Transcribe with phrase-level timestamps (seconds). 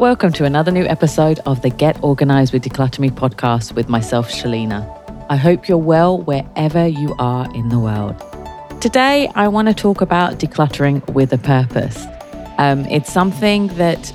[0.00, 4.28] Welcome to another new episode of the Get Organized with Decluttr Me podcast with myself,
[4.28, 4.82] Shelina.
[5.30, 8.20] I hope you're well wherever you are in the world.
[8.82, 12.06] Today, I want to talk about decluttering with a purpose.
[12.58, 14.12] Um, it's something that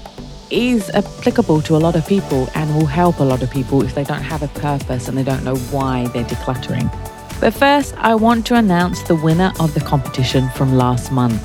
[0.51, 3.95] is applicable to a lot of people and will help a lot of people if
[3.95, 6.91] they don't have a purpose and they don't know why they're decluttering.
[7.39, 11.41] But first, I want to announce the winner of the competition from last month.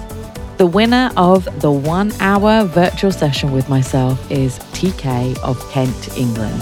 [0.65, 6.59] The winner of the one hour virtual session with myself is TK of Kent, England.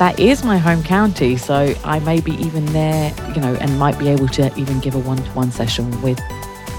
[0.00, 4.00] That is my home county, so I may be even there, you know, and might
[4.00, 6.18] be able to even give a one to one session with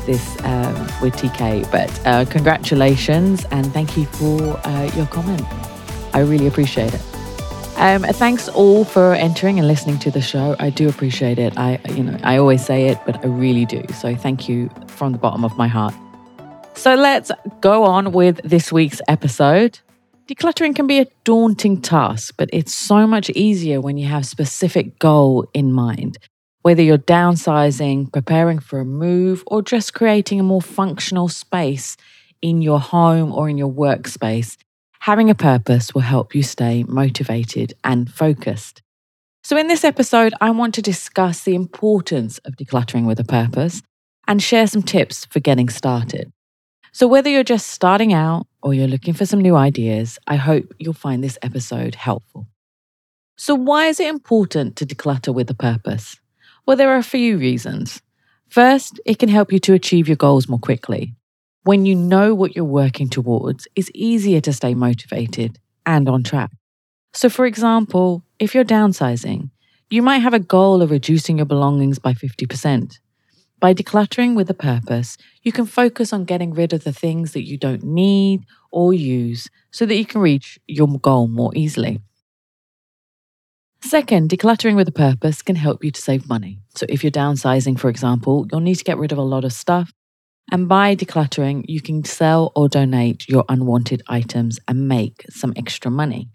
[0.06, 1.72] this um, with TK.
[1.72, 5.44] But uh, congratulations and thank you for uh, your comment.
[6.14, 7.02] I really appreciate it.
[7.78, 10.58] Um, thanks all for entering and listening to the show.
[10.60, 11.58] I do appreciate it.
[11.58, 13.86] I, you know, I always say it, but I really do.
[13.94, 15.94] So thank you from the bottom of my heart.
[16.78, 19.80] So let's go on with this week's episode.
[20.28, 24.26] Decluttering can be a daunting task, but it's so much easier when you have a
[24.26, 26.20] specific goal in mind.
[26.62, 31.98] Whether you're downsizing, preparing for a move, or just creating a more functional space
[32.44, 34.56] in your home or in your workspace,
[35.00, 38.84] having a purpose will help you stay motivated and focused.
[39.44, 43.82] So, in this episode, I want to discuss the importance of decluttering with a purpose
[44.28, 46.32] and share some tips for getting started.
[46.98, 50.74] So, whether you're just starting out or you're looking for some new ideas, I hope
[50.80, 52.48] you'll find this episode helpful.
[53.36, 56.20] So, why is it important to declutter with a purpose?
[56.66, 58.02] Well, there are a few reasons.
[58.50, 61.14] First, it can help you to achieve your goals more quickly.
[61.62, 66.50] When you know what you're working towards, it's easier to stay motivated and on track.
[67.14, 69.52] So, for example, if you're downsizing,
[69.92, 72.98] you might have a goal of reducing your belongings by 50%.
[73.60, 77.48] By decluttering with a purpose, you can focus on getting rid of the things that
[77.48, 82.00] you don't need or use so that you can reach your goal more easily.
[83.82, 86.60] Second, decluttering with a purpose can help you to save money.
[86.76, 89.54] So, if you're downsizing, for example, you'll need to get rid of a lot of
[89.54, 89.92] stuff.
[90.52, 95.90] And by decluttering, you can sell or donate your unwanted items and make some extra
[95.90, 96.30] money.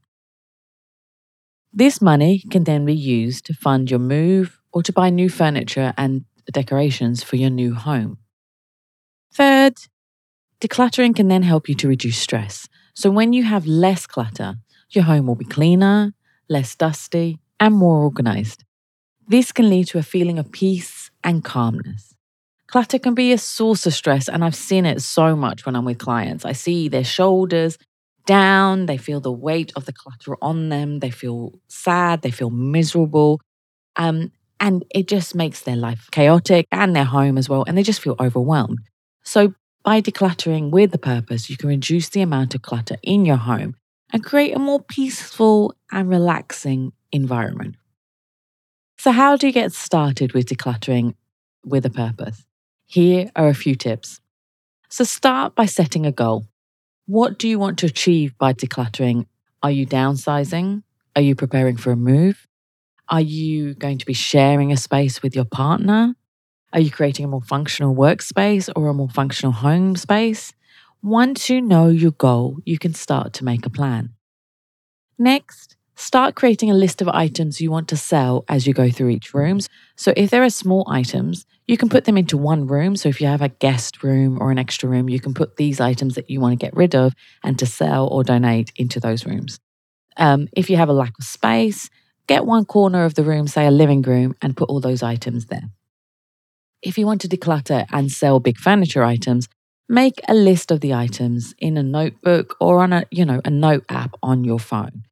[1.73, 5.95] This money can then be used to fund your move or to buy new furniture
[5.97, 8.19] and decorations for your new home.
[9.33, 9.75] Third,
[10.61, 12.69] decluttering can then help you to reduce stress.
[12.95, 14.57] So when you have less clutter,
[14.91, 16.15] your home will be cleaner,
[16.49, 18.65] less dusty, and more organized.
[19.29, 22.15] This can lead to a feeling of peace and calmness.
[22.67, 25.85] Clutter can be a source of stress, and I've seen it so much when I'm
[25.85, 26.45] with clients.
[26.45, 27.79] I see their shoulders
[28.27, 32.51] down, they feel the weight of the clutter on them, they feel sad, they feel
[32.51, 33.41] miserable.
[33.97, 34.33] Um,
[34.63, 37.65] and it just makes their life chaotic and their home as well.
[37.67, 38.79] And they just feel overwhelmed.
[39.25, 43.37] So, by decluttering with the purpose, you can reduce the amount of clutter in your
[43.37, 43.75] home
[44.13, 47.75] and create a more peaceful and relaxing environment.
[48.99, 51.17] So, how do you get started with decluttering
[51.65, 52.47] with a purpose?
[52.87, 54.21] Here are a few tips.
[54.89, 56.47] So, start by setting a goal.
[57.07, 59.27] What do you want to achieve by decluttering?
[59.61, 60.85] Are you downsizing?
[61.17, 62.47] Are you preparing for a move?
[63.09, 66.15] Are you going to be sharing a space with your partner?
[66.73, 70.55] Are you creating a more functional workspace or a more functional home space?
[71.03, 74.11] Once you know your goal, you can start to make a plan.
[75.19, 79.11] Next, start creating a list of items you want to sell as you go through
[79.11, 79.61] each room.
[79.97, 82.97] So if there are small items, you can put them into one room.
[82.97, 85.81] So if you have a guest room or an extra room, you can put these
[85.81, 87.13] items that you want to get rid of
[87.45, 89.61] and to sell or donate into those rooms.
[90.17, 91.89] Um, if you have a lack of space,
[92.27, 95.47] Get one corner of the room, say a living room, and put all those items
[95.47, 95.71] there.
[96.83, 99.49] If you want to declutter and sell big furniture items,
[99.89, 103.51] make a list of the items in a notebook or on a, you know, a
[103.51, 105.05] note app on your phone.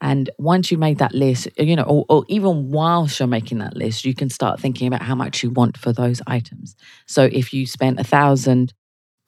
[0.00, 3.76] And once you make that list, you know, or, or, even whilst you're making that
[3.76, 6.74] list, you can start thinking about how much you want for those items.
[7.06, 8.72] So if you spent a thousand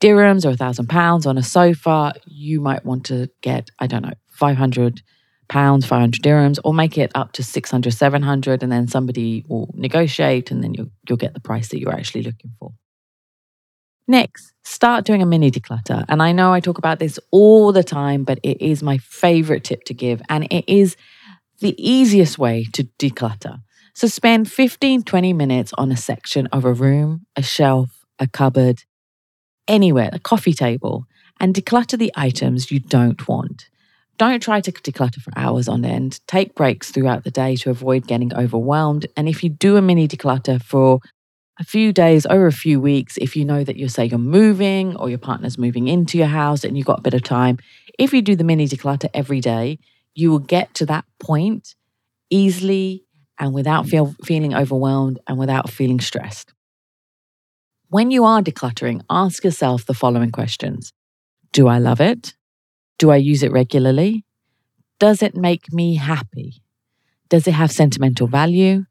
[0.00, 4.02] dirhams or a thousand pounds on a sofa, you might want to get, I don't
[4.02, 5.00] know, 500
[5.48, 10.50] pounds, 500 dirhams, or make it up to 600, 700, and then somebody will negotiate
[10.50, 12.72] and then you'll, you'll get the price that you're actually looking for.
[14.06, 16.04] Next, start doing a mini declutter.
[16.08, 19.64] And I know I talk about this all the time, but it is my favorite
[19.64, 20.20] tip to give.
[20.28, 20.96] And it is
[21.60, 23.60] the easiest way to declutter.
[23.94, 28.82] So spend 15, 20 minutes on a section of a room, a shelf, a cupboard,
[29.68, 31.06] anywhere, a coffee table,
[31.40, 33.68] and declutter the items you don't want.
[34.16, 36.20] Don't try to declutter for hours on end.
[36.26, 39.06] Take breaks throughout the day to avoid getting overwhelmed.
[39.16, 41.00] And if you do a mini declutter for
[41.58, 44.96] a few days, over a few weeks, if you know that you're, say you're moving
[44.96, 47.58] or your partner's moving into your house and you've got a bit of time,
[47.98, 49.78] if you do the mini declutter every day,
[50.14, 51.74] you will get to that point
[52.30, 53.04] easily
[53.38, 56.52] and without feel, feeling overwhelmed and without feeling stressed.
[57.88, 60.92] When you are decluttering, ask yourself the following questions
[61.52, 62.34] Do I love it?
[62.98, 64.24] Do I use it regularly?
[64.98, 66.62] Does it make me happy?
[67.28, 68.84] Does it have sentimental value?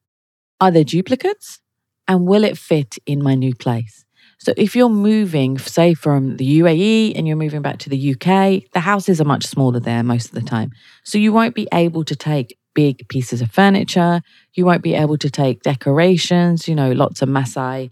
[0.60, 1.60] Are there duplicates?
[2.08, 4.04] And will it fit in my new place?
[4.40, 8.70] So, if you're moving, say from the UAE and you're moving back to the UK,
[8.74, 10.72] the houses are much smaller there most of the time.
[11.06, 14.22] So, you won't be able to take big pieces of furniture.
[14.54, 17.92] You won't be able to take decorations, you know, lots of Masai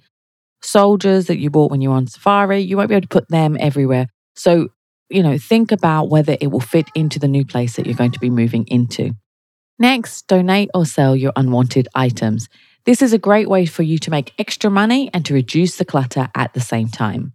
[0.62, 2.60] soldiers that you bought when you were on safari.
[2.60, 4.08] You won't be able to put them everywhere.
[4.36, 4.70] So,
[5.12, 8.12] you know, think about whether it will fit into the new place that you're going
[8.12, 9.12] to be moving into.
[9.78, 12.48] Next, donate or sell your unwanted items.
[12.86, 15.86] This is a great way for you to make extra money and to reduce the
[15.86, 17.34] clutter at the same time.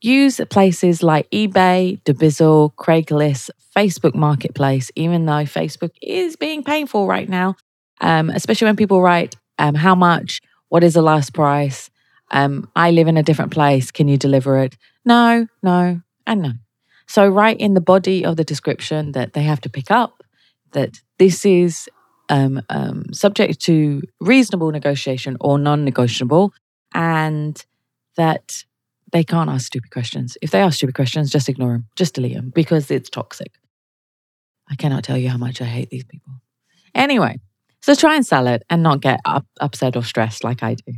[0.00, 7.28] Use places like eBay, Dubizzle, Craigslist, Facebook Marketplace, even though Facebook is being painful right
[7.28, 7.56] now,
[8.00, 11.90] um, especially when people write um, how much, what is the last price,
[12.30, 14.76] um, I live in a different place, can you deliver it?
[15.04, 16.52] No, no, and no.
[17.06, 20.22] So, write in the body of the description that they have to pick up,
[20.72, 21.88] that this is
[22.28, 26.52] um, um, subject to reasonable negotiation or non negotiable,
[26.94, 27.64] and
[28.16, 28.64] that
[29.12, 30.36] they can't ask stupid questions.
[30.42, 33.52] If they ask stupid questions, just ignore them, just delete them because it's toxic.
[34.70, 36.32] I cannot tell you how much I hate these people.
[36.94, 37.38] Anyway,
[37.82, 40.94] so try and sell it and not get up, upset or stressed like I do.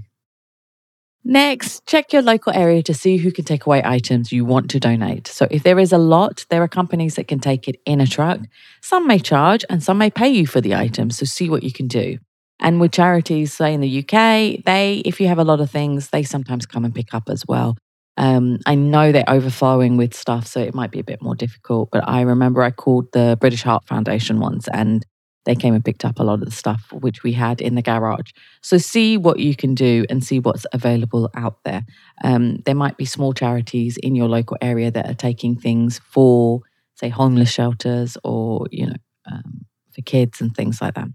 [1.29, 4.79] Next, check your local area to see who can take away items you want to
[4.79, 5.27] donate.
[5.27, 8.07] So, if there is a lot, there are companies that can take it in a
[8.07, 8.39] truck.
[8.81, 11.19] Some may charge and some may pay you for the items.
[11.19, 12.19] So, see what you can do.
[12.61, 16.11] And with charities, say in the UK, they, if you have a lot of things,
[16.11, 17.77] they sometimes come and pick up as well.
[18.17, 21.89] Um, I know they're overflowing with stuff, so it might be a bit more difficult.
[21.91, 25.05] But I remember I called the British Heart Foundation once and
[25.47, 27.83] they came and picked up a lot of the stuff which we had in the
[27.83, 28.33] garage.
[28.61, 31.87] So see what you can do and see what's available out there.
[32.23, 36.61] Um, there might be small charities in your local area that are taking things for,
[36.97, 38.97] say, homeless shelters or you know
[39.31, 39.65] um,
[39.95, 41.09] for kids and things like that.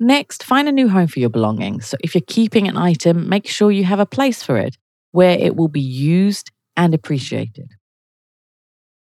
[0.00, 1.86] Next, find a new home for your belongings.
[1.86, 4.78] So if you're keeping an item, make sure you have a place for it
[5.10, 7.72] where it will be used and appreciated.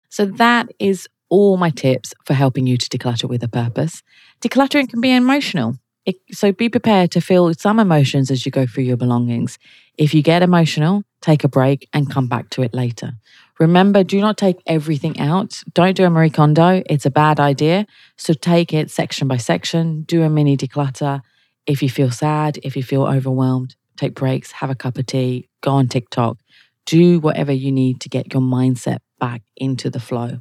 [0.10, 4.04] So that is all my tips for helping you to declutter with a purpose.
[4.42, 5.78] Decluttering can be emotional.
[6.06, 9.58] It, so be prepared to feel some emotions as you go through your belongings.
[9.98, 13.14] If you get emotional, take a break and come back to it later.
[13.60, 15.62] Remember, do not take everything out.
[15.74, 16.84] Don't do a Marie Kondo.
[16.90, 17.86] It's a bad idea.
[18.18, 21.22] So take it section by section, do a mini declutter.
[21.68, 25.48] If you feel sad, if you feel overwhelmed, take breaks, have a cup of tea,
[25.62, 26.40] go on TikTok,
[26.88, 30.40] do whatever you need to get your mindset back into the flow.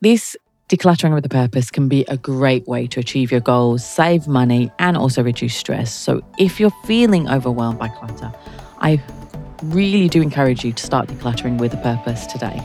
[0.00, 0.36] This
[0.68, 4.70] decluttering with a purpose can be a great way to achieve your goals, save money,
[4.78, 5.92] and also reduce stress.
[5.92, 8.32] So, if you're feeling overwhelmed by clutter,
[8.78, 9.02] I
[9.64, 12.62] really do encourage you to start decluttering with a purpose today.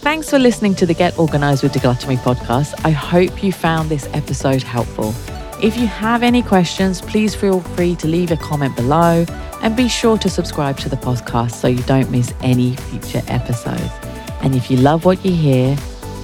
[0.00, 2.72] Thanks for listening to the Get Organized with Decluttr Me podcast.
[2.86, 5.14] I hope you found this episode helpful.
[5.62, 9.26] If you have any questions, please feel free to leave a comment below
[9.60, 14.11] and be sure to subscribe to the podcast so you don't miss any future episodes.
[14.42, 15.76] And if you love what you hear,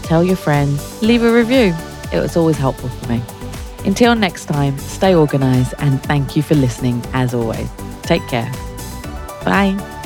[0.02, 1.75] tell your friends, leave a review.
[2.12, 3.22] It was always helpful for me.
[3.84, 7.68] Until next time, stay organized and thank you for listening as always.
[8.02, 8.50] Take care.
[9.44, 9.97] Bye.